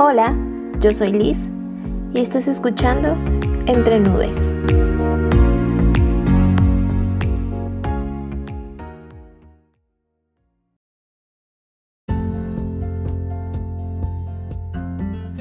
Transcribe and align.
Hola, 0.00 0.38
yo 0.78 0.92
soy 0.92 1.10
Liz 1.10 1.50
y 2.14 2.20
estás 2.20 2.46
escuchando 2.46 3.18
Entre 3.66 3.98
Nubes. 3.98 4.52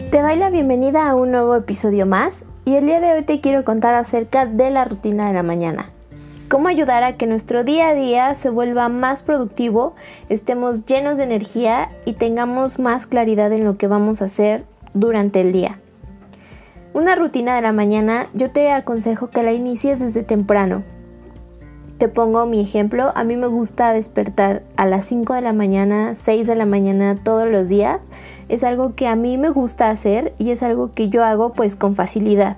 Te 0.10 0.24
doy 0.24 0.38
la 0.38 0.50
bienvenida 0.50 1.08
a 1.08 1.14
un 1.14 1.30
nuevo 1.30 1.56
episodio 1.56 2.08
más 2.08 2.44
y 2.66 2.78
el 2.78 2.88
día 2.88 3.00
de 3.00 3.14
hoy 3.14 3.22
te 3.22 3.40
quiero 3.42 3.64
contar 3.64 3.94
acerca 3.94 4.48
de 4.48 4.72
la 4.72 4.86
rutina 4.86 5.28
de 5.28 5.36
la 5.36 5.44
mañana. 5.44 5.92
Cómo 6.50 6.70
ayudar 6.70 7.04
a 7.04 7.18
que 7.18 7.28
nuestro 7.28 7.66
día 7.66 7.90
a 7.90 7.94
día 7.94 8.34
se 8.34 8.50
vuelva 8.50 8.88
más 8.88 9.22
productivo, 9.22 9.96
estemos 10.30 10.86
llenos 10.86 11.18
de 11.18 11.26
energía 11.26 11.90
y 12.06 12.14
tengamos 12.14 12.80
más 12.80 13.06
claridad 13.06 13.52
en 13.52 13.66
lo 13.66 13.78
que 13.78 13.88
vamos 13.88 14.22
a 14.22 14.26
hacer 14.26 14.64
durante 14.94 15.42
el 15.42 15.52
día. 15.52 15.78
Una 16.94 17.16
rutina 17.16 17.54
de 17.54 17.62
la 17.62 17.74
mañana 17.74 18.28
yo 18.34 18.50
te 18.50 18.72
aconsejo 18.72 19.30
que 19.30 19.44
la 19.44 19.52
inicies 19.52 20.00
desde 20.00 20.24
temprano. 20.24 20.84
Te 21.98 22.08
pongo 22.08 22.46
mi 22.46 22.62
ejemplo, 22.62 23.12
a 23.14 23.26
mí 23.26 23.36
me 23.36 23.48
gusta 23.48 23.92
despertar 23.92 24.64
a 24.78 24.86
las 24.86 25.06
5 25.06 25.34
de 25.34 25.42
la 25.42 25.52
mañana, 25.52 26.16
6 26.16 26.48
de 26.48 26.56
la 26.56 26.66
mañana 26.66 27.22
todos 27.22 27.50
los 27.50 27.68
días. 27.68 28.00
Es 28.48 28.64
algo 28.64 28.96
que 28.96 29.08
a 29.08 29.18
mí 29.18 29.38
me 29.38 29.50
gusta 29.50 29.90
hacer 29.90 30.34
y 30.38 30.52
es 30.52 30.64
algo 30.64 30.94
que 30.94 31.10
yo 31.10 31.26
hago 31.26 31.52
pues 31.52 31.76
con 31.76 31.94
facilidad. 31.94 32.58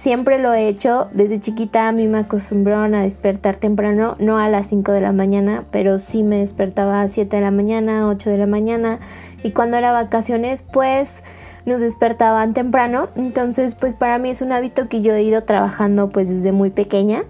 Siempre 0.00 0.38
lo 0.38 0.54
he 0.54 0.66
hecho, 0.66 1.08
desde 1.12 1.40
chiquita 1.40 1.86
a 1.86 1.92
mí 1.92 2.08
me 2.08 2.20
acostumbraron 2.20 2.94
a 2.94 3.02
despertar 3.02 3.56
temprano, 3.56 4.16
no 4.18 4.38
a 4.38 4.48
las 4.48 4.68
5 4.68 4.92
de 4.92 5.02
la 5.02 5.12
mañana, 5.12 5.64
pero 5.70 5.98
sí 5.98 6.22
me 6.22 6.38
despertaba 6.38 7.02
a 7.02 7.08
7 7.08 7.36
de 7.36 7.42
la 7.42 7.50
mañana, 7.50 8.08
8 8.08 8.30
de 8.30 8.38
la 8.38 8.46
mañana. 8.46 8.98
Y 9.42 9.50
cuando 9.50 9.76
era 9.76 9.92
vacaciones 9.92 10.62
pues 10.62 11.22
nos 11.66 11.82
despertaban 11.82 12.54
temprano, 12.54 13.10
entonces 13.14 13.74
pues 13.74 13.94
para 13.94 14.18
mí 14.18 14.30
es 14.30 14.40
un 14.40 14.52
hábito 14.52 14.88
que 14.88 15.02
yo 15.02 15.12
he 15.12 15.22
ido 15.22 15.44
trabajando 15.44 16.08
pues 16.08 16.30
desde 16.30 16.50
muy 16.50 16.70
pequeña. 16.70 17.24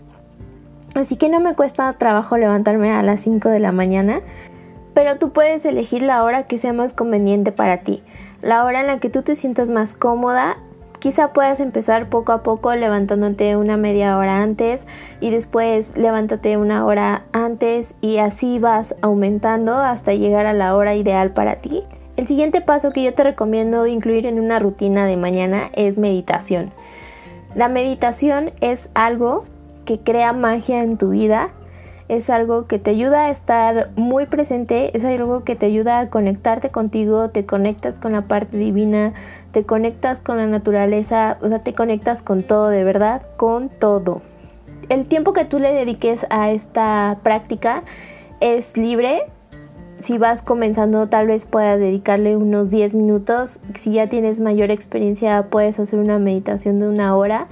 Así 0.95 1.17
que 1.17 1.29
no 1.29 1.41
me 1.41 1.57
cuesta 1.57 1.93
trabajo 1.95 2.37
levantarme 2.37 2.93
a 2.93 3.03
las 3.03 3.21
5 3.23 3.49
de 3.49 3.59
la 3.59 3.73
mañana, 3.73 4.21
pero 4.95 5.19
tú 5.19 5.33
puedes 5.33 5.65
elegir 5.65 6.03
la 6.03 6.23
hora 6.23 6.45
que 6.45 6.57
sea 6.57 6.73
más 6.73 6.93
conveniente 6.93 7.51
para 7.51 7.79
ti, 7.79 8.01
la 8.43 8.65
hora 8.65 8.79
en 8.79 8.87
la 8.87 9.01
que 9.01 9.11
tú 9.11 9.23
te 9.23 9.35
sientas 9.35 9.73
más 9.73 9.95
cómoda 9.95 10.57
Quizá 11.01 11.33
puedas 11.33 11.61
empezar 11.61 12.11
poco 12.11 12.33
a 12.33 12.43
poco 12.43 12.75
levantándote 12.75 13.57
una 13.57 13.79
media 13.79 14.19
hora 14.19 14.43
antes 14.43 14.87
y 15.19 15.31
después 15.31 15.97
levántate 15.97 16.59
una 16.59 16.85
hora 16.85 17.25
antes 17.33 17.95
y 18.03 18.19
así 18.19 18.59
vas 18.59 18.95
aumentando 19.01 19.79
hasta 19.79 20.13
llegar 20.13 20.45
a 20.45 20.53
la 20.53 20.77
hora 20.77 20.95
ideal 20.95 21.33
para 21.33 21.57
ti. 21.57 21.85
El 22.19 22.29
siguiente 22.29 22.61
paso 22.61 22.93
que 22.93 23.03
yo 23.03 23.15
te 23.15 23.25
recomiendo 23.25 23.87
incluir 23.87 24.27
en 24.27 24.39
una 24.39 24.59
rutina 24.59 25.07
de 25.07 25.17
mañana 25.17 25.71
es 25.73 25.97
meditación. 25.97 26.71
La 27.55 27.71
meditación 27.71 28.53
es 28.61 28.91
algo 28.93 29.45
que 29.87 30.01
crea 30.01 30.35
magia 30.35 30.83
en 30.83 30.99
tu 30.99 31.11
vida 31.11 31.51
es 32.11 32.29
algo 32.29 32.67
que 32.67 32.81
te 32.81 32.91
ayuda 32.91 33.27
a 33.27 33.31
estar 33.31 33.91
muy 33.95 34.27
presente, 34.27 34.91
es 34.97 35.05
algo 35.05 35.45
que 35.45 35.55
te 35.55 35.67
ayuda 35.67 36.01
a 36.01 36.11
conectarte 36.11 36.71
contigo, 36.71 37.31
te 37.31 37.47
conectas 37.47 38.01
con 38.01 38.11
la 38.11 38.23
parte 38.23 38.57
divina, 38.57 39.15
te 39.53 39.65
conectas 39.65 40.19
con 40.19 40.37
la 40.37 40.49
naturaleza, 40.49 41.39
o 41.41 41.49
sea, 41.49 41.61
te 41.61 41.73
conectas 41.73 42.23
con 42.23 42.43
todo, 42.43 42.69
de 42.69 42.83
verdad, 42.83 43.23
con 43.37 43.69
todo. 43.69 44.23
El 44.89 45.07
tiempo 45.07 45.33
que 45.33 45.45
tú 45.45 45.61
le 45.61 45.73
dediques 45.73 46.27
a 46.31 46.51
esta 46.51 47.21
práctica 47.23 47.85
es 48.41 48.77
libre. 48.77 49.23
Si 50.01 50.19
vas 50.19 50.43
comenzando, 50.43 51.09
tal 51.09 51.29
vez 51.29 51.45
puedas 51.45 51.79
dedicarle 51.79 52.37
unos 52.37 52.71
10 52.71 52.95
minutos. 52.95 53.61
Si 53.75 53.93
ya 53.93 54.09
tienes 54.09 54.41
mayor 54.41 54.73
experiencia, 54.73 55.47
puedes 55.49 55.79
hacer 55.79 56.01
una 56.01 56.19
meditación 56.19 56.81
de 56.81 56.89
una 56.89 57.15
hora. 57.15 57.47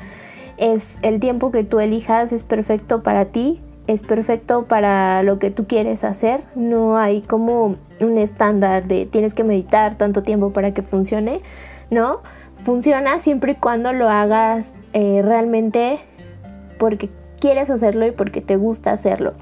Es 0.57 0.98
el 1.02 1.20
tiempo 1.20 1.52
que 1.52 1.63
tú 1.63 1.79
elijas, 1.79 2.33
es 2.33 2.42
perfecto 2.42 3.05
para 3.05 3.27
ti 3.27 3.61
es 3.88 4.02
perfecto 4.02 4.66
para 4.66 5.22
lo 5.24 5.38
que 5.38 5.50
tú 5.50 5.66
quieres 5.66 6.04
hacer. 6.04 6.42
No 6.54 6.96
hay 6.96 7.22
como 7.22 7.76
un 8.00 8.16
estándar 8.16 8.86
de 8.86 9.06
tienes 9.06 9.34
que 9.34 9.42
meditar 9.42 9.96
tanto 9.96 10.22
tiempo 10.22 10.52
para 10.52 10.72
que 10.72 10.82
funcione. 10.82 11.40
No, 11.90 12.20
funciona 12.58 13.18
siempre 13.18 13.52
y 13.52 13.54
cuando 13.56 13.92
lo 13.94 14.08
hagas 14.10 14.74
eh, 14.92 15.22
realmente 15.24 15.98
porque 16.78 17.08
quieres 17.40 17.70
hacerlo 17.70 18.06
y 18.06 18.10
porque 18.10 18.42
te 18.42 18.56
gusta 18.56 18.92
hacerlo. 18.92 19.32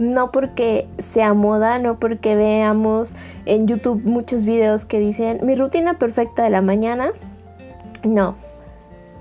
No 0.00 0.32
porque 0.32 0.88
sea 0.98 1.32
moda, 1.32 1.78
no 1.78 2.00
porque 2.00 2.34
veamos 2.34 3.14
en 3.46 3.68
YouTube 3.68 4.02
muchos 4.04 4.44
videos 4.44 4.84
que 4.84 4.98
dicen 4.98 5.38
mi 5.44 5.54
rutina 5.54 5.98
perfecta 5.98 6.42
de 6.42 6.50
la 6.50 6.60
mañana. 6.60 7.12
No, 8.02 8.34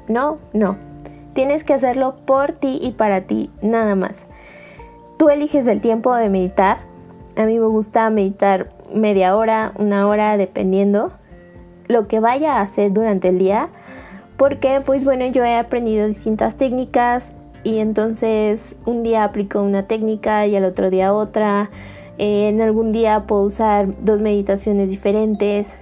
no, 0.07 0.39
no. 0.53 0.75
Tienes 1.35 1.63
que 1.63 1.73
hacerlo 1.73 2.15
por 2.25 2.51
ti 2.51 2.79
y 2.81 2.93
para 2.93 3.21
ti, 3.21 3.51
nada 3.61 3.95
más. 3.95 4.25
Tú 5.21 5.29
eliges 5.29 5.67
el 5.67 5.81
tiempo 5.81 6.15
de 6.15 6.31
meditar. 6.31 6.79
A 7.37 7.45
mí 7.45 7.59
me 7.59 7.67
gusta 7.67 8.09
meditar 8.09 8.71
media 8.91 9.35
hora, 9.35 9.71
una 9.77 10.07
hora, 10.07 10.35
dependiendo 10.35 11.11
lo 11.87 12.07
que 12.07 12.19
vaya 12.19 12.55
a 12.55 12.61
hacer 12.61 12.91
durante 12.91 13.27
el 13.27 13.37
día. 13.37 13.69
Porque, 14.35 14.81
pues 14.83 15.05
bueno, 15.05 15.27
yo 15.27 15.45
he 15.45 15.57
aprendido 15.57 16.07
distintas 16.07 16.55
técnicas 16.55 17.33
y 17.63 17.77
entonces 17.77 18.75
un 18.87 19.03
día 19.03 19.23
aplico 19.23 19.61
una 19.61 19.85
técnica 19.85 20.47
y 20.47 20.55
al 20.55 20.65
otro 20.65 20.89
día 20.89 21.13
otra. 21.13 21.69
en 22.17 22.59
algún 22.59 22.91
día 22.91 23.27
puedo 23.27 23.43
usar 23.43 23.91
dos 24.03 24.21
meditaciones 24.21 24.89
diferentes, 24.89 25.75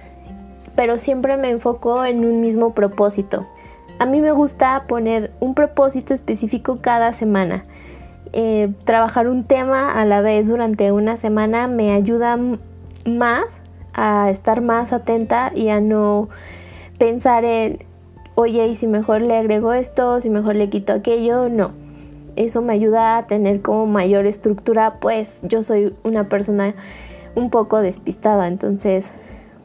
pero 0.76 0.98
siempre 0.98 1.38
me 1.38 1.48
enfoco 1.48 2.04
en 2.04 2.26
un 2.26 2.42
mismo 2.42 2.74
propósito. 2.74 3.46
A 4.00 4.04
mí 4.04 4.20
me 4.20 4.32
gusta 4.32 4.84
poner 4.86 5.32
un 5.40 5.54
propósito 5.54 6.12
específico 6.12 6.80
cada 6.82 7.14
semana. 7.14 7.64
Eh, 8.32 8.72
trabajar 8.84 9.26
un 9.26 9.44
tema 9.44 9.90
a 9.90 10.04
la 10.04 10.20
vez 10.20 10.46
durante 10.46 10.92
una 10.92 11.16
semana 11.16 11.66
me 11.66 11.92
ayuda 11.92 12.38
más 13.04 13.60
a 13.92 14.30
estar 14.30 14.60
más 14.60 14.92
atenta 14.92 15.50
y 15.54 15.70
a 15.70 15.80
no 15.80 16.28
pensar 16.98 17.44
en, 17.44 17.80
oye, 18.36 18.68
y 18.68 18.76
si 18.76 18.86
mejor 18.86 19.20
le 19.22 19.36
agrego 19.36 19.72
esto, 19.72 20.20
si 20.20 20.30
mejor 20.30 20.54
le 20.54 20.70
quito 20.70 20.92
aquello, 20.92 21.48
no. 21.48 21.72
Eso 22.36 22.62
me 22.62 22.72
ayuda 22.72 23.18
a 23.18 23.26
tener 23.26 23.62
como 23.62 23.86
mayor 23.86 24.26
estructura, 24.26 25.00
pues 25.00 25.40
yo 25.42 25.62
soy 25.64 25.94
una 26.04 26.28
persona 26.28 26.74
un 27.34 27.50
poco 27.50 27.80
despistada, 27.80 28.46
entonces 28.46 29.12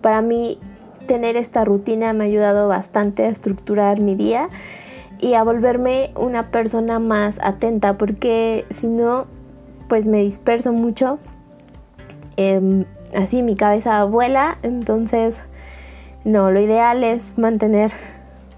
para 0.01 0.21
mí 0.21 0.59
tener 1.05 1.35
esta 1.37 1.65
rutina 1.65 2.13
me 2.13 2.23
ha 2.23 2.27
ayudado 2.27 2.67
bastante 2.67 3.25
a 3.25 3.29
estructurar 3.29 3.99
mi 3.99 4.15
día 4.15 4.49
y 5.19 5.33
a 5.33 5.43
volverme 5.43 6.11
una 6.15 6.51
persona 6.51 6.99
más 6.99 7.39
atenta 7.41 7.97
porque 7.97 8.65
si 8.69 8.87
no 8.87 9.27
pues 9.87 10.07
me 10.07 10.17
disperso 10.19 10.73
mucho 10.73 11.19
em, 12.37 12.85
así 13.15 13.43
mi 13.43 13.55
cabeza 13.55 14.03
vuela 14.05 14.57
entonces 14.63 15.43
no 16.23 16.51
lo 16.51 16.59
ideal 16.59 17.03
es 17.03 17.37
mantener 17.37 17.91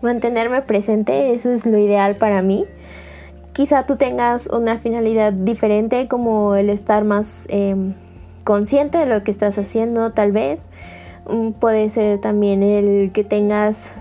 mantenerme 0.01 0.62
presente 0.62 1.34
eso 1.34 1.51
es 1.51 1.66
lo 1.66 1.78
ideal 1.78 2.16
para 2.16 2.41
mí. 2.41 2.66
Quizá 3.53 3.85
tú 3.85 3.95
tengas 3.95 4.47
una 4.47 4.78
finalidad 4.78 5.34
diferente 5.34 6.07
como 6.07 6.56
el 6.56 6.69
estar 6.69 7.03
más 7.03 7.47
em, 7.50 7.94
consciente 8.44 9.00
de 9.00 9.07
lo 9.07 9.24
que 9.24 9.31
estás 9.31 9.57
haciendo 9.57 10.12
tal 10.12 10.31
vez. 10.31 10.69
Mm, 11.28 11.51
puede 11.51 11.89
ser 11.89 12.19
también 12.19 12.62
el 12.62 13.12
que 13.12 13.24
tengas 13.24 13.94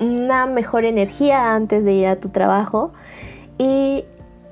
una 0.00 0.46
mejor 0.46 0.84
energía 0.84 1.54
antes 1.54 1.84
de 1.84 1.92
ir 1.92 2.06
a 2.06 2.16
tu 2.16 2.28
trabajo. 2.28 2.92
Y 3.58 4.04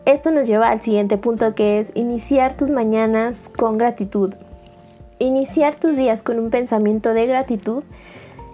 esto 0.07 0.31
nos 0.31 0.47
lleva 0.47 0.71
al 0.71 0.81
siguiente 0.81 1.19
punto 1.19 1.55
que 1.55 1.81
es 1.81 1.93
iniciar 1.95 2.57
tus 2.57 2.71
mañanas 2.71 3.51
con 3.57 3.79
gratitud. 3.79 4.35
Iniciar 5.19 5.75
tus 5.75 5.97
días 5.97 6.23
con 6.23 6.39
un 6.39 6.51
pensamiento 6.51 7.15
de 7.15 7.27
gratitud 7.27 7.85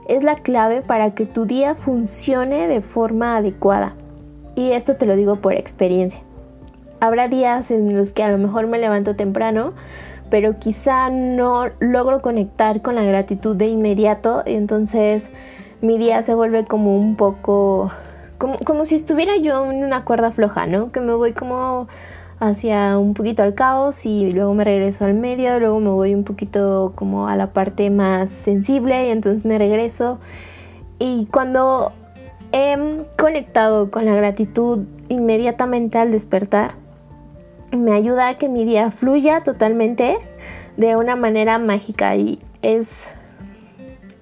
es 0.08 0.22
la 0.22 0.36
clave 0.36 0.82
para 0.82 1.14
que 1.14 1.26
tu 1.26 1.46
día 1.46 1.74
funcione 1.74 2.68
de 2.68 2.80
forma 2.80 3.36
adecuada. 3.36 3.94
Y 4.56 4.72
esto 4.72 4.96
te 4.96 5.06
lo 5.06 5.16
digo 5.16 5.36
por 5.36 5.54
experiencia. 5.54 6.20
Habrá 7.00 7.28
días 7.28 7.70
en 7.70 7.96
los 7.96 8.12
que 8.12 8.22
a 8.22 8.30
lo 8.30 8.36
mejor 8.36 8.66
me 8.66 8.78
levanto 8.78 9.16
temprano, 9.16 9.72
pero 10.28 10.58
quizá 10.58 11.08
no 11.10 11.66
logro 11.80 12.20
conectar 12.20 12.82
con 12.82 12.94
la 12.94 13.04
gratitud 13.04 13.56
de 13.56 13.66
inmediato. 13.66 14.42
Entonces 14.46 15.30
mi 15.82 15.98
día 15.98 16.22
se 16.22 16.34
vuelve 16.34 16.64
como 16.64 16.96
un 16.96 17.16
poco, 17.16 17.90
como, 18.38 18.84
si 18.84 18.94
estuviera 18.94 19.36
yo 19.36 19.70
en 19.70 19.84
una 19.84 20.04
cuerda 20.04 20.30
floja, 20.30 20.66
¿no? 20.66 20.92
Que 20.92 21.00
me 21.00 21.14
voy 21.14 21.32
como 21.32 21.88
hacia 22.38 22.96
un 22.98 23.14
poquito 23.14 23.42
al 23.42 23.54
caos 23.54 24.06
y 24.06 24.32
luego 24.32 24.54
me 24.54 24.64
regreso 24.64 25.04
al 25.04 25.14
medio, 25.14 25.58
luego 25.60 25.78
me 25.80 25.90
voy 25.90 26.14
un 26.14 26.24
poquito 26.24 26.92
como 26.94 27.28
a 27.28 27.36
la 27.36 27.52
parte 27.52 27.90
más 27.90 28.30
sensible 28.30 29.08
y 29.08 29.10
entonces 29.10 29.44
me 29.44 29.58
regreso. 29.58 30.18
Y 30.98 31.26
cuando 31.30 31.92
he 32.52 32.76
conectado 33.18 33.90
con 33.90 34.06
la 34.06 34.14
gratitud 34.14 34.80
inmediatamente 35.08 35.98
al 35.98 36.12
despertar, 36.12 36.74
me 37.72 37.92
ayuda 37.92 38.28
a 38.28 38.38
que 38.38 38.48
mi 38.48 38.64
día 38.64 38.90
fluya 38.90 39.42
totalmente 39.42 40.18
de 40.76 40.96
una 40.96 41.16
manera 41.16 41.58
mágica 41.58 42.16
y 42.16 42.40
es 42.62 43.14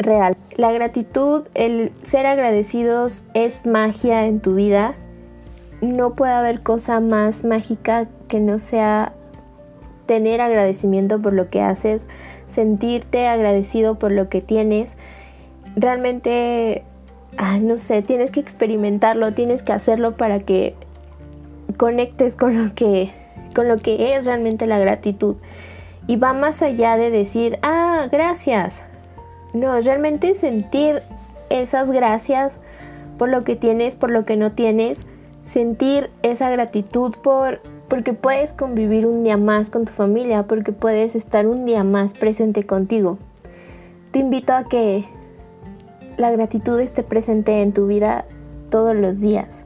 real. 0.09 0.37
La 0.57 0.73
gratitud, 0.73 1.47
el 1.55 1.93
ser 2.03 2.27
agradecidos 2.27 3.27
es 3.35 3.65
magia 3.67 4.27
en 4.27 4.41
tu 4.41 4.55
vida. 4.55 4.97
No 5.81 6.17
puede 6.17 6.33
haber 6.33 6.63
cosa 6.63 6.99
más 6.99 7.45
mágica 7.45 8.09
que 8.27 8.41
no 8.41 8.59
sea 8.59 9.13
tener 10.07 10.41
agradecimiento 10.41 11.21
por 11.21 11.35
lo 11.35 11.49
que 11.49 11.61
haces, 11.63 12.09
sentirte 12.49 13.29
agradecido 13.29 13.99
por 13.99 14.11
lo 14.11 14.29
que 14.29 14.41
tienes. 14.41 14.97
Realmente, 15.77 16.83
no 17.61 17.79
sé, 17.79 18.03
tienes 18.03 18.33
que 18.33 18.41
experimentarlo, 18.41 19.35
tienes 19.35 19.63
que 19.63 19.73
hacerlo 19.73 20.17
para 20.17 20.41
que 20.41 20.75
conectes 21.77 22.35
con 22.35 22.57
lo 22.57 22.75
que, 22.75 23.13
con 23.55 23.69
lo 23.69 23.77
que 23.77 24.17
es 24.17 24.25
realmente 24.25 24.67
la 24.67 24.79
gratitud. 24.79 25.37
Y 26.09 26.17
va 26.17 26.33
más 26.33 26.63
allá 26.63 26.97
de 26.97 27.11
decir, 27.11 27.59
ah, 27.63 28.09
gracias. 28.11 28.88
No, 29.59 29.81
realmente 29.81 30.35
sentir 30.35 31.03
esas 31.51 31.91
gracias 31.91 32.61
por 33.17 33.29
lo 33.29 33.43
que 33.43 33.57
tienes, 33.57 33.97
por 33.97 34.09
lo 34.09 34.25
que 34.25 34.37
no 34.37 34.53
tienes, 34.53 35.05
sentir 35.45 36.11
esa 36.23 36.49
gratitud 36.49 37.13
por 37.21 37.61
porque 37.89 38.13
puedes 38.13 38.53
convivir 38.53 39.05
un 39.05 39.25
día 39.25 39.37
más 39.37 39.71
con 39.71 39.85
tu 39.85 39.93
familia, 39.93 40.47
porque 40.47 40.71
puedes 40.71 41.17
estar 41.17 41.49
un 41.49 41.65
día 41.65 41.83
más 41.83 42.15
presente 42.15 42.67
contigo. 42.67 43.19
Te 44.13 44.21
invito 44.21 44.53
a 44.53 44.69
que 44.69 45.07
la 46.17 46.31
gratitud 46.31 46.79
esté 46.79 47.03
presente 47.03 47.63
en 47.63 47.73
tu 47.73 47.89
vida 47.89 48.27
todos 48.71 48.95
los 48.95 49.21
días. 49.21 49.65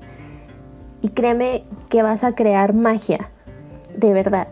Y 1.02 1.08
créeme 1.08 1.64
que 1.90 2.02
vas 2.02 2.24
a 2.24 2.34
crear 2.34 2.72
magia, 2.72 3.28
de 3.94 4.14
verdad. 4.14 4.48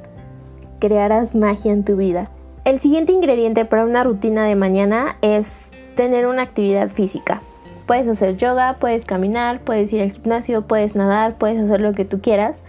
Crearás 0.81 1.35
magia 1.35 1.73
en 1.73 1.85
tu 1.85 1.97
vida. 1.97 2.31
El 2.65 2.79
siguiente 2.79 3.13
ingrediente 3.13 3.65
para 3.65 3.85
una 3.85 4.05
rutina 4.05 4.45
de 4.45 4.55
mañana 4.55 5.17
es 5.23 5.71
tener 5.97 6.27
una 6.27 6.43
actividad 6.43 6.89
física. 6.89 7.43
Puedes 7.87 8.07
hacer 8.07 8.37
yoga, 8.37 8.77
puedes 8.79 9.05
caminar, 9.05 9.61
puedes 9.61 9.93
ir 9.93 10.03
al 10.03 10.13
gimnasio, 10.13 10.63
puedes 10.63 10.95
nadar, 10.95 11.37
puedes 11.37 11.59
hacer 11.59 11.81
lo 11.81 11.93
que 11.95 12.05
tú 12.05 12.21
quieras, 12.21 12.63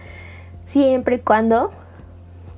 siempre 0.64 1.16
y 1.16 1.18
cuando 1.18 1.72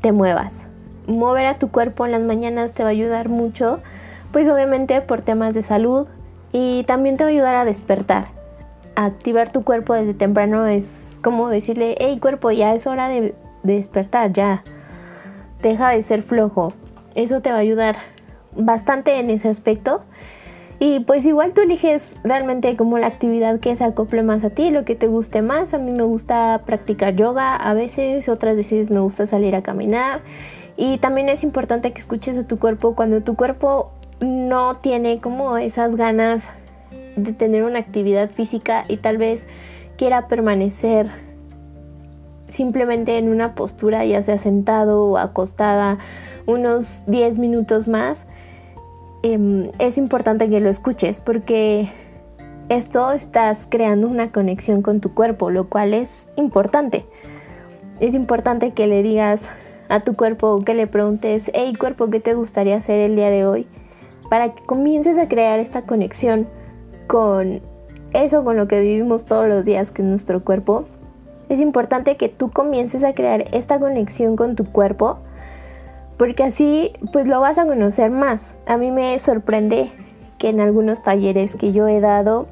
te 0.00 0.12
muevas. 0.12 0.68
Mover 1.06 1.46
a 1.46 1.58
tu 1.58 1.70
cuerpo 1.70 2.06
en 2.06 2.12
las 2.12 2.22
mañanas 2.22 2.72
te 2.72 2.82
va 2.82 2.90
a 2.90 2.92
ayudar 2.92 3.28
mucho, 3.28 3.80
pues 4.32 4.48
obviamente 4.48 5.00
por 5.00 5.20
temas 5.20 5.54
de 5.54 5.62
salud 5.62 6.06
y 6.52 6.84
también 6.84 7.16
te 7.16 7.24
va 7.24 7.30
a 7.30 7.32
ayudar 7.32 7.54
a 7.56 7.64
despertar 7.64 8.28
activar 8.96 9.50
tu 9.50 9.64
cuerpo 9.64 9.94
desde 9.94 10.14
temprano 10.14 10.66
es 10.66 11.18
como 11.22 11.48
decirle, 11.48 11.96
hey 11.98 12.18
cuerpo, 12.20 12.50
ya 12.50 12.74
es 12.74 12.86
hora 12.86 13.08
de, 13.08 13.34
despertar, 13.62 14.32
ya. 14.32 14.62
Deja 15.62 15.88
de 15.90 16.02
ser 16.02 16.22
flojo. 16.22 16.72
Eso 17.14 17.40
te 17.40 17.50
va 17.50 17.56
a 17.56 17.60
ayudar 17.60 17.96
bastante 18.56 19.18
en 19.18 19.30
ese 19.30 19.48
aspecto. 19.48 20.04
Y 20.80 21.00
pues 21.00 21.24
igual 21.24 21.54
tú 21.54 21.62
eliges 21.62 22.16
realmente 22.24 22.76
como 22.76 22.98
la 22.98 23.06
actividad 23.06 23.60
que 23.60 23.74
se 23.76 23.84
acople 23.84 24.22
más 24.22 24.44
a 24.44 24.50
ti, 24.50 24.70
lo 24.70 24.84
que 24.84 24.94
te 24.94 25.06
guste 25.06 25.40
más. 25.40 25.72
A 25.72 25.78
mí 25.78 25.92
me 25.92 26.02
gusta 26.02 26.62
practicar 26.66 27.14
yoga 27.14 27.54
a 27.54 27.74
veces, 27.74 28.28
otras 28.28 28.56
veces 28.56 28.90
me 28.90 29.00
gusta 29.00 29.26
salir 29.26 29.54
a 29.54 29.62
caminar. 29.62 30.22
Y 30.76 30.98
también 30.98 31.28
es 31.28 31.44
importante 31.44 31.92
que 31.92 32.00
escuches 32.00 32.36
a 32.36 32.46
tu 32.46 32.58
cuerpo 32.58 32.96
cuando 32.96 33.22
tu 33.22 33.36
cuerpo 33.36 33.92
no 34.20 34.76
tiene 34.76 35.20
como 35.20 35.56
esas 35.56 35.94
ganas 35.94 36.48
de 37.16 37.32
tener 37.32 37.62
una 37.62 37.78
actividad 37.78 38.30
física 38.30 38.84
y 38.88 38.96
tal 38.96 39.18
vez 39.18 39.46
quiera 39.96 40.26
permanecer 40.26 41.06
simplemente 42.48 43.16
en 43.18 43.28
una 43.28 43.54
postura, 43.54 44.04
ya 44.04 44.22
sea 44.22 44.38
sentado 44.38 45.04
o 45.04 45.18
acostada, 45.18 45.98
unos 46.46 47.02
10 47.06 47.38
minutos 47.38 47.88
más, 47.88 48.26
em, 49.22 49.70
es 49.78 49.98
importante 49.98 50.48
que 50.48 50.60
lo 50.60 50.70
escuches 50.70 51.20
porque 51.20 51.88
esto 52.68 53.12
estás 53.12 53.66
creando 53.68 54.08
una 54.08 54.32
conexión 54.32 54.82
con 54.82 55.00
tu 55.00 55.12
cuerpo, 55.14 55.50
lo 55.50 55.68
cual 55.68 55.94
es 55.94 56.28
importante. 56.36 57.04
Es 58.00 58.14
importante 58.14 58.72
que 58.72 58.86
le 58.86 59.02
digas 59.02 59.50
a 59.88 60.00
tu 60.00 60.16
cuerpo, 60.16 60.62
que 60.64 60.74
le 60.74 60.86
preguntes, 60.86 61.50
hey 61.54 61.74
cuerpo, 61.78 62.08
¿qué 62.08 62.20
te 62.20 62.34
gustaría 62.34 62.76
hacer 62.76 63.00
el 63.00 63.16
día 63.16 63.30
de 63.30 63.46
hoy? 63.46 63.66
Para 64.30 64.54
que 64.54 64.62
comiences 64.62 65.18
a 65.18 65.28
crear 65.28 65.58
esta 65.58 65.82
conexión 65.82 66.48
con 67.06 67.60
eso 68.14 68.44
con 68.44 68.56
lo 68.56 68.66
que 68.68 68.80
vivimos 68.80 69.26
todos 69.26 69.46
los 69.46 69.64
días, 69.64 69.90
que 69.90 70.02
es 70.02 70.08
nuestro 70.08 70.44
cuerpo, 70.44 70.84
es 71.48 71.60
importante 71.60 72.16
que 72.16 72.28
tú 72.28 72.50
comiences 72.50 73.04
a 73.04 73.14
crear 73.14 73.44
esta 73.52 73.78
conexión 73.78 74.36
con 74.36 74.56
tu 74.56 74.64
cuerpo, 74.64 75.18
porque 76.16 76.44
así 76.44 76.92
pues 77.12 77.26
lo 77.26 77.40
vas 77.40 77.58
a 77.58 77.66
conocer 77.66 78.10
más. 78.10 78.54
A 78.66 78.76
mí 78.76 78.90
me 78.90 79.18
sorprende 79.18 79.90
que 80.38 80.48
en 80.48 80.60
algunos 80.60 81.02
talleres 81.02 81.56
que 81.56 81.72
yo 81.72 81.88
he 81.88 82.00
dado 82.00 82.46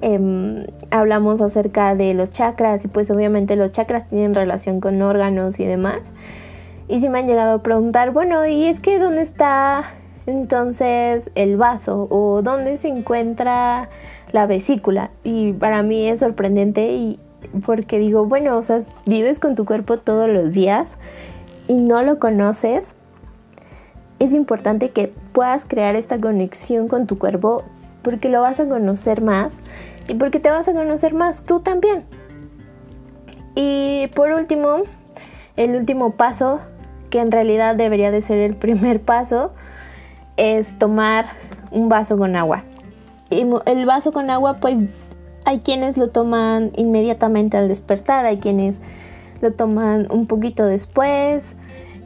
em, 0.00 0.66
hablamos 0.90 1.40
acerca 1.40 1.94
de 1.94 2.14
los 2.14 2.30
chakras 2.30 2.84
y 2.84 2.88
pues 2.88 3.10
obviamente 3.10 3.56
los 3.56 3.72
chakras 3.72 4.06
tienen 4.06 4.34
relación 4.34 4.80
con 4.80 5.00
órganos 5.02 5.60
y 5.60 5.64
demás. 5.64 6.12
Y 6.88 7.00
si 7.00 7.08
me 7.08 7.20
han 7.20 7.26
llegado 7.26 7.56
a 7.56 7.62
preguntar, 7.62 8.10
bueno, 8.10 8.46
¿y 8.46 8.64
es 8.66 8.80
que 8.80 8.98
dónde 8.98 9.22
está 9.22 9.84
entonces 10.26 11.30
el 11.34 11.56
vaso 11.56 12.06
o 12.10 12.42
dónde 12.42 12.76
se 12.76 12.88
encuentra 12.88 13.88
la 14.32 14.46
vesícula. 14.46 15.10
Y 15.22 15.52
para 15.52 15.82
mí 15.82 16.08
es 16.08 16.20
sorprendente 16.20 16.92
y 16.92 17.20
porque 17.64 17.98
digo, 17.98 18.24
bueno, 18.24 18.56
o 18.56 18.62
sea, 18.62 18.82
vives 19.06 19.38
con 19.38 19.54
tu 19.54 19.64
cuerpo 19.64 19.98
todos 19.98 20.28
los 20.28 20.54
días 20.54 20.98
y 21.68 21.74
no 21.74 22.02
lo 22.02 22.18
conoces. 22.18 22.94
Es 24.18 24.32
importante 24.32 24.90
que 24.90 25.12
puedas 25.32 25.64
crear 25.64 25.96
esta 25.96 26.20
conexión 26.20 26.88
con 26.88 27.06
tu 27.06 27.18
cuerpo 27.18 27.64
porque 28.02 28.28
lo 28.28 28.40
vas 28.40 28.60
a 28.60 28.68
conocer 28.68 29.22
más 29.22 29.58
y 30.08 30.14
porque 30.14 30.40
te 30.40 30.50
vas 30.50 30.68
a 30.68 30.72
conocer 30.74 31.14
más 31.14 31.42
tú 31.42 31.60
también. 31.60 32.04
Y 33.54 34.08
por 34.14 34.32
último, 34.32 34.82
el 35.56 35.76
último 35.76 36.12
paso, 36.12 36.60
que 37.10 37.20
en 37.20 37.30
realidad 37.30 37.76
debería 37.76 38.10
de 38.10 38.20
ser 38.20 38.38
el 38.38 38.56
primer 38.56 39.00
paso, 39.00 39.52
es 40.36 40.78
tomar 40.78 41.26
un 41.70 41.88
vaso 41.88 42.18
con 42.18 42.36
agua. 42.36 42.64
Y 43.30 43.46
el 43.66 43.86
vaso 43.86 44.12
con 44.12 44.30
agua, 44.30 44.58
pues 44.60 44.90
hay 45.44 45.60
quienes 45.60 45.96
lo 45.96 46.08
toman 46.08 46.72
inmediatamente 46.76 47.56
al 47.56 47.68
despertar, 47.68 48.24
hay 48.26 48.38
quienes 48.38 48.80
lo 49.40 49.52
toman 49.52 50.06
un 50.10 50.26
poquito 50.26 50.66
después. 50.66 51.56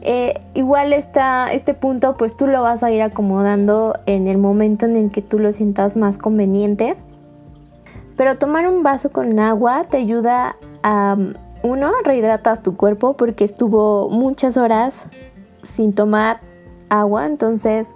Eh, 0.01 0.39
igual 0.53 0.93
está 0.93 1.51
este 1.51 1.73
punto, 1.73 2.15
pues 2.15 2.35
tú 2.37 2.47
lo 2.47 2.61
vas 2.61 2.83
a 2.83 2.91
ir 2.91 3.01
acomodando 3.01 3.93
en 4.05 4.27
el 4.27 4.37
momento 4.37 4.85
en 4.85 4.95
el 4.95 5.09
que 5.09 5.21
tú 5.21 5.39
lo 5.39 5.51
sientas 5.51 5.97
más 5.97 6.17
conveniente. 6.17 6.95
Pero 8.15 8.37
tomar 8.37 8.67
un 8.67 8.83
vaso 8.83 9.11
con 9.11 9.39
agua 9.39 9.83
te 9.83 9.97
ayuda 9.97 10.57
a, 10.83 11.17
uno, 11.63 11.91
rehidratas 12.03 12.63
tu 12.63 12.77
cuerpo 12.77 13.17
porque 13.17 13.43
estuvo 13.43 14.09
muchas 14.09 14.57
horas 14.57 15.07
sin 15.63 15.93
tomar 15.93 16.39
agua, 16.89 17.25
entonces 17.25 17.95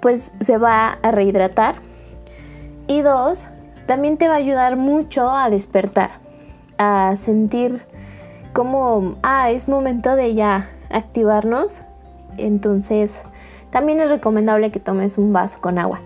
pues 0.00 0.32
se 0.40 0.56
va 0.56 0.98
a 1.02 1.10
rehidratar. 1.10 1.76
Y 2.86 3.02
dos, 3.02 3.48
también 3.86 4.18
te 4.18 4.28
va 4.28 4.34
a 4.34 4.38
ayudar 4.38 4.76
mucho 4.76 5.30
a 5.30 5.50
despertar, 5.50 6.20
a 6.78 7.14
sentir 7.16 7.86
como, 8.52 9.16
ah, 9.22 9.50
es 9.50 9.68
momento 9.68 10.16
de 10.16 10.34
ya 10.34 10.68
activarnos. 10.90 11.82
Entonces, 12.36 13.22
también 13.70 14.00
es 14.00 14.10
recomendable 14.10 14.70
que 14.70 14.80
tomes 14.80 15.18
un 15.18 15.32
vaso 15.32 15.60
con 15.60 15.78
agua. 15.78 16.00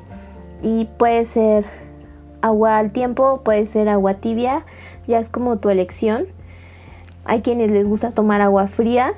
Y 0.62 0.86
puede 0.98 1.24
ser 1.24 1.64
agua 2.42 2.78
al 2.78 2.90
tiempo, 2.90 3.40
puede 3.44 3.66
ser 3.66 3.88
agua 3.88 4.14
tibia, 4.14 4.64
ya 5.06 5.18
es 5.18 5.28
como 5.28 5.56
tu 5.56 5.70
elección. 5.70 6.26
Hay 7.24 7.40
quienes 7.40 7.70
les 7.70 7.88
gusta 7.88 8.10
tomar 8.10 8.40
agua 8.40 8.66
fría 8.66 9.14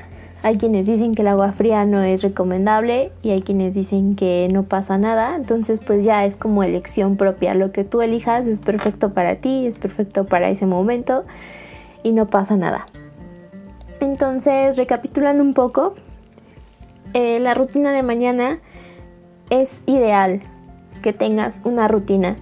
hay 0.46 0.54
quienes 0.54 0.86
dicen 0.86 1.16
que 1.16 1.22
el 1.22 1.28
agua 1.28 1.50
fría 1.50 1.84
no 1.84 2.02
es 2.02 2.22
recomendable 2.22 3.10
y 3.20 3.30
hay 3.30 3.42
quienes 3.42 3.74
dicen 3.74 4.14
que 4.14 4.48
no 4.52 4.62
pasa 4.62 4.96
nada. 4.96 5.34
Entonces 5.34 5.80
pues 5.84 6.04
ya 6.04 6.24
es 6.24 6.36
como 6.36 6.62
elección 6.62 7.16
propia. 7.16 7.54
Lo 7.54 7.72
que 7.72 7.82
tú 7.82 8.00
elijas 8.00 8.46
es 8.46 8.60
perfecto 8.60 9.12
para 9.12 9.34
ti, 9.36 9.66
es 9.66 9.76
perfecto 9.76 10.24
para 10.24 10.48
ese 10.48 10.66
momento 10.66 11.24
y 12.04 12.12
no 12.12 12.30
pasa 12.30 12.56
nada. 12.56 12.86
Entonces 14.00 14.76
recapitulando 14.76 15.42
un 15.42 15.54
poco, 15.54 15.94
eh, 17.14 17.38
la 17.40 17.54
rutina 17.54 17.92
de 17.92 18.02
mañana 18.02 18.58
es 19.50 19.82
ideal 19.86 20.42
que 21.02 21.12
tengas 21.12 21.60
una 21.64 21.88
rutina, 21.88 22.36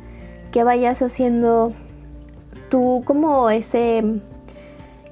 que 0.50 0.64
vayas 0.64 1.02
haciendo 1.02 1.73
tú 2.70 3.02
como 3.04 3.50
ese, 3.50 4.20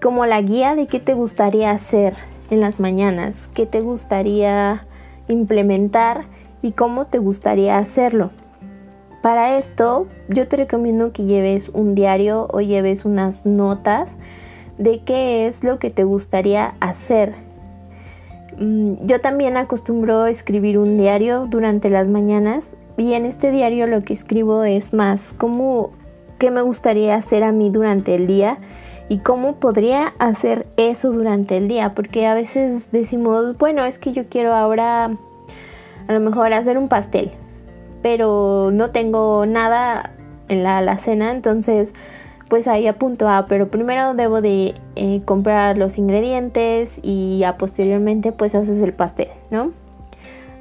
como 0.00 0.26
la 0.26 0.40
guía 0.40 0.74
de 0.74 0.86
qué 0.86 1.00
te 1.00 1.14
gustaría 1.14 1.70
hacer 1.70 2.14
en 2.50 2.60
las 2.60 2.80
mañanas, 2.80 3.48
qué 3.54 3.66
te 3.66 3.80
gustaría 3.80 4.86
implementar 5.28 6.26
y 6.60 6.72
cómo 6.72 7.06
te 7.06 7.18
gustaría 7.18 7.78
hacerlo. 7.78 8.30
Para 9.22 9.56
esto 9.56 10.08
yo 10.28 10.48
te 10.48 10.56
recomiendo 10.56 11.12
que 11.12 11.24
lleves 11.24 11.68
un 11.68 11.94
diario 11.94 12.48
o 12.52 12.60
lleves 12.60 13.04
unas 13.04 13.46
notas 13.46 14.18
de 14.78 15.00
qué 15.00 15.46
es 15.46 15.64
lo 15.64 15.78
que 15.78 15.90
te 15.90 16.04
gustaría 16.04 16.74
hacer. 16.80 17.34
Mm, 18.58 19.06
yo 19.06 19.20
también 19.20 19.56
acostumbro 19.56 20.26
escribir 20.26 20.78
un 20.78 20.96
diario 20.96 21.46
durante 21.48 21.88
las 21.88 22.08
mañanas 22.08 22.70
Y 22.98 23.14
en 23.14 23.24
este 23.24 23.50
diario 23.50 23.86
lo 23.86 24.02
que 24.02 24.12
escribo 24.12 24.64
es 24.64 24.92
más 24.92 25.32
como 25.32 25.90
qué 26.38 26.50
me 26.50 26.60
gustaría 26.60 27.14
hacer 27.14 27.42
a 27.42 27.50
mí 27.50 27.70
durante 27.70 28.14
el 28.14 28.26
día 28.26 28.58
y 29.08 29.18
cómo 29.18 29.56
podría 29.56 30.14
hacer 30.18 30.66
eso 30.76 31.12
durante 31.12 31.56
el 31.56 31.68
día, 31.68 31.94
porque 31.94 32.26
a 32.26 32.34
veces 32.34 32.90
decimos, 32.92 33.58
bueno, 33.58 33.84
es 33.84 33.98
que 33.98 34.12
yo 34.12 34.26
quiero 34.26 34.54
ahora 34.54 35.04
a 36.06 36.12
lo 36.12 36.20
mejor 36.20 36.52
hacer 36.52 36.78
un 36.78 36.88
pastel, 36.88 37.30
pero 38.02 38.70
no 38.72 38.90
tengo 38.90 39.44
nada 39.46 40.14
en 40.48 40.62
la 40.62 40.78
alacena, 40.78 41.30
entonces 41.30 41.94
pues 42.52 42.68
ahí 42.68 42.86
apunto 42.86 43.30
a, 43.30 43.46
pero 43.46 43.70
primero 43.70 44.12
debo 44.12 44.42
de 44.42 44.74
eh, 44.94 45.22
comprar 45.24 45.78
los 45.78 45.96
ingredientes 45.96 47.00
y 47.02 47.44
a 47.44 47.56
posteriormente 47.56 48.30
pues 48.30 48.54
haces 48.54 48.82
el 48.82 48.92
pastel, 48.92 49.28
¿no? 49.50 49.72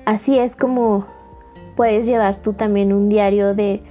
Así 0.05 0.39
es 0.39 0.55
como 0.55 1.05
puedes 1.75 2.05
llevar 2.05 2.38
tú 2.38 2.53
también 2.53 2.93
un 2.93 3.10
diario 3.10 3.53
de 3.55 3.83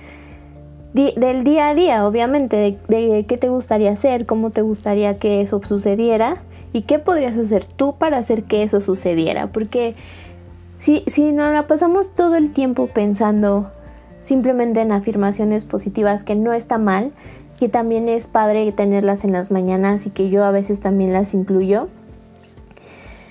del 0.95 1.45
día 1.45 1.69
a 1.69 1.75
día, 1.75 2.07
obviamente, 2.07 2.79
de, 2.89 3.27
qué 3.29 3.37
te 3.37 3.51
gustaría 3.51 3.93
hacer, 3.93 4.25
cómo 4.25 4.49
te 4.49 4.63
gustaría 4.63 5.19
que 5.19 5.43
eso 5.43 5.61
sucediera 5.63 6.37
y 6.73 6.83
qué 6.83 7.01
podrías 7.01 7.37
hacer 7.37 7.67
tú 7.67 7.97
para 7.99 8.17
hacer 8.17 8.45
que 8.45 8.63
eso 8.63 8.81
sucediera. 8.81 9.53
Porque 9.53 9.95
si, 10.79 11.05
si 11.07 11.33
nos 11.33 11.53
la 11.53 11.67
pasamos 11.67 12.15
todo 12.15 12.37
el 12.37 12.51
tiempo 12.51 12.87
pensando 12.87 13.71
simplemente 14.23 14.81
en 14.81 14.91
afirmaciones 14.91 15.65
positivas, 15.65 16.25
que 16.25 16.35
no 16.35 16.55
está 16.55 16.79
mal, 16.79 17.13
que 17.61 17.69
también 17.69 18.09
es 18.09 18.27
padre 18.27 18.73
tenerlas 18.73 19.23
en 19.23 19.33
las 19.33 19.51
mañanas 19.51 20.07
y 20.07 20.11
que 20.11 20.31
yo 20.31 20.45
a 20.45 20.51
veces 20.51 20.81
también 20.81 21.13
las 21.13 21.35
incluyo, 21.35 21.89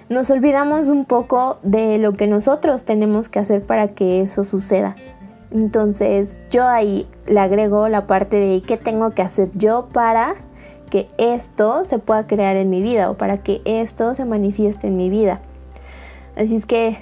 nos 0.07 0.29
olvidamos 0.29 0.87
un 0.87 1.05
poco 1.05 1.57
de 1.63 1.97
lo 1.97 2.13
que 2.13 2.27
nosotros 2.27 2.83
tenemos 2.83 3.27
que 3.27 3.39
hacer 3.39 3.65
para 3.65 3.87
que 3.87 4.21
eso 4.21 4.43
suceda. 4.43 4.95
Entonces 5.49 6.41
yo 6.51 6.67
ahí 6.67 7.07
le 7.25 7.39
agrego 7.39 7.89
la 7.89 8.05
parte 8.05 8.37
de 8.37 8.61
qué 8.61 8.77
tengo 8.77 9.09
que 9.15 9.23
hacer 9.23 9.49
yo 9.55 9.89
para 9.91 10.35
que 10.91 11.07
esto 11.17 11.87
se 11.87 11.97
pueda 11.97 12.27
crear 12.27 12.55
en 12.55 12.69
mi 12.69 12.83
vida 12.83 13.09
o 13.09 13.17
para 13.17 13.37
que 13.37 13.63
esto 13.65 14.13
se 14.13 14.25
manifieste 14.25 14.87
en 14.87 14.97
mi 14.97 15.09
vida. 15.09 15.41
Así 16.37 16.55
es 16.55 16.67
que 16.67 16.97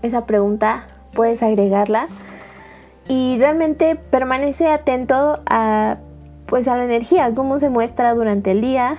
esa 0.00 0.24
pregunta 0.24 0.86
puedes 1.12 1.42
agregarla 1.42 2.08
y 3.08 3.36
realmente 3.38 3.96
permanece 3.96 4.68
atento 4.68 5.40
a 5.50 5.98
pues 6.46 6.68
a 6.68 6.76
la 6.76 6.84
energía, 6.84 7.34
cómo 7.34 7.58
se 7.60 7.70
muestra 7.70 8.14
durante 8.14 8.52
el 8.52 8.60
día, 8.60 8.96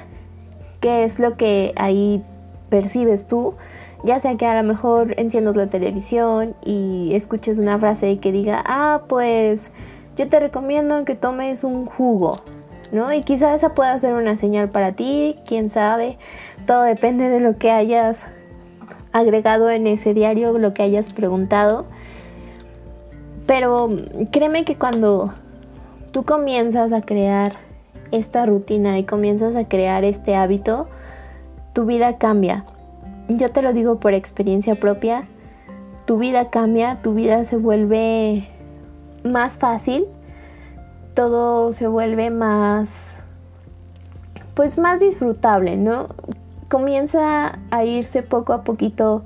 qué 0.80 1.04
es 1.04 1.20
lo 1.20 1.38
que 1.38 1.74
ahí 1.78 2.24
percibes 2.70 3.28
tú 3.28 3.56
ya 4.04 4.20
sea 4.20 4.38
que 4.38 4.46
a 4.46 4.62
lo 4.62 4.68
mejor 4.68 5.16
enciendas 5.18 5.56
la 5.56 5.68
televisión 5.68 6.56
y 6.64 7.12
escuches 7.14 7.60
una 7.60 7.80
frase 7.80 8.20
que 8.20 8.32
diga, 8.32 8.64
ah, 8.66 9.04
pues 9.08 9.72
yo 10.16 10.28
te 10.30 10.40
recomiendo 10.40 11.04
que 11.06 11.16
tomes 11.16 11.64
un 11.64 11.86
jugo, 11.86 12.40
¿no? 12.92 13.12
Y 13.12 13.22
quizá 13.22 13.56
esa 13.56 13.74
pueda 13.74 13.98
ser 14.00 14.14
una 14.14 14.38
señal 14.38 14.70
para 14.70 14.94
ti, 14.94 15.38
quién 15.46 15.70
sabe. 15.70 16.18
Todo 16.66 16.84
depende 16.84 17.30
de 17.30 17.40
lo 17.40 17.58
que 17.58 17.72
hayas 17.72 18.26
agregado 19.12 19.70
en 19.70 19.88
ese 19.88 20.14
diario, 20.14 20.58
lo 20.58 20.74
que 20.74 20.84
hayas 20.84 21.12
preguntado. 21.12 21.86
Pero 23.48 23.90
créeme 24.32 24.64
que 24.64 24.76
cuando 24.76 25.34
tú 26.12 26.24
comienzas 26.24 26.94
a 26.94 27.02
crear 27.02 27.54
esta 28.12 28.46
rutina 28.46 28.98
y 29.00 29.04
comienzas 29.04 29.56
a 29.56 29.68
crear 29.68 30.04
este 30.04 30.36
hábito, 30.36 30.88
tu 31.74 31.86
vida 31.86 32.18
cambia 32.18 32.66
yo 33.30 33.52
te 33.52 33.62
lo 33.62 33.74
digo 33.74 34.00
por 34.00 34.14
experiencia 34.14 34.76
propia, 34.76 35.28
tu 36.06 36.18
vida 36.18 36.50
cambia, 36.50 37.02
tu 37.02 37.14
vida 37.14 37.44
se 37.44 37.58
vuelve 37.58 38.48
más 39.24 39.58
fácil, 39.58 40.06
todo 41.14 41.72
se 41.74 41.88
vuelve 41.88 42.30
más, 42.30 43.18
pues 44.54 44.78
más 44.78 45.02
disfrutable, 45.02 45.76
¿no? 45.76 46.08
Comienza 46.70 47.60
a 47.72 47.84
irse 47.84 48.24
poco 48.24 48.54
a 48.54 48.64
poquito 48.64 49.24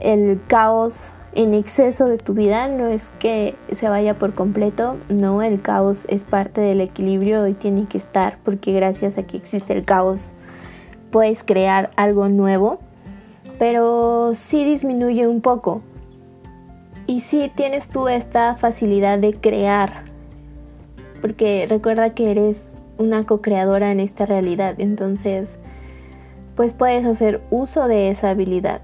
el 0.00 0.40
caos 0.46 1.12
en 1.34 1.54
exceso 1.54 2.06
de 2.06 2.18
tu 2.18 2.34
vida, 2.34 2.68
no 2.68 2.88
es 2.88 3.10
que 3.18 3.54
se 3.72 3.88
vaya 3.88 4.18
por 4.18 4.34
completo, 4.34 4.96
no, 5.08 5.42
el 5.42 5.62
caos 5.62 6.06
es 6.08 6.24
parte 6.24 6.60
del 6.60 6.80
equilibrio 6.80 7.46
y 7.46 7.54
tiene 7.54 7.86
que 7.86 7.98
estar 7.98 8.38
porque 8.44 8.72
gracias 8.72 9.18
a 9.18 9.22
que 9.22 9.36
existe 9.36 9.72
el 9.72 9.84
caos 9.84 10.34
puedes 11.10 11.42
crear 11.44 11.90
algo 11.96 12.28
nuevo 12.28 12.80
pero 13.60 14.30
sí 14.32 14.64
disminuye 14.64 15.26
un 15.26 15.42
poco. 15.42 15.82
Y 17.06 17.20
sí 17.20 17.52
tienes 17.54 17.90
tú 17.90 18.08
esta 18.08 18.54
facilidad 18.54 19.18
de 19.18 19.34
crear, 19.34 20.04
porque 21.20 21.66
recuerda 21.68 22.14
que 22.14 22.30
eres 22.30 22.78
una 22.96 23.26
co-creadora 23.26 23.92
en 23.92 24.00
esta 24.00 24.24
realidad, 24.24 24.76
entonces 24.78 25.58
pues 26.56 26.72
puedes 26.72 27.04
hacer 27.04 27.42
uso 27.50 27.86
de 27.86 28.08
esa 28.08 28.30
habilidad. 28.30 28.80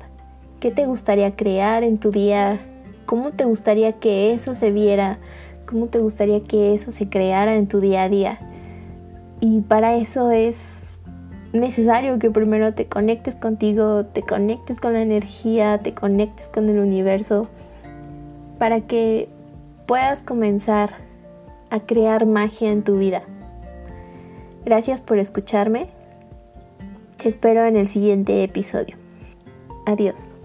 ¿Qué 0.67 0.73
te 0.73 0.87
gustaría 0.87 1.37
crear 1.37 1.85
en 1.85 1.97
tu 1.97 2.11
día? 2.11 2.59
¿Cómo 3.07 3.31
te 3.31 3.45
gustaría 3.45 3.93
que 4.01 4.33
eso 4.33 4.53
se 4.57 4.73
viera? 4.73 5.21
¿Cómo 5.65 5.87
te 5.87 6.01
gustaría 6.01 6.43
que 6.43 6.75
eso 6.75 6.91
se 6.91 7.09
creara 7.09 7.55
en 7.55 7.69
tu 7.69 7.79
día 7.79 8.03
a 8.03 8.09
día? 8.09 8.41
Y 9.39 9.61
para 9.61 9.95
eso 9.95 10.33
es 10.33 10.99
necesario 11.53 12.19
que 12.19 12.33
primero 12.33 12.75
te 12.75 12.87
conectes 12.87 13.37
contigo, 13.37 14.07
te 14.07 14.23
conectes 14.23 14.81
con 14.81 14.95
la 14.95 15.03
energía, 15.03 15.79
te 15.85 15.95
conectes 15.95 16.49
con 16.49 16.69
el 16.69 16.81
universo, 16.81 17.47
para 18.59 18.81
que 18.81 19.29
puedas 19.87 20.23
comenzar 20.23 20.91
a 21.71 21.79
crear 21.79 22.27
magia 22.27 22.73
en 22.73 22.83
tu 22.83 22.99
vida. 22.99 23.23
Gracias 24.65 25.01
por 25.01 25.21
escucharme. 25.21 25.87
Te 27.19 27.29
espero 27.29 27.65
en 27.67 27.77
el 27.77 27.87
siguiente 27.87 28.43
episodio. 28.43 28.97
Adiós. 29.87 30.36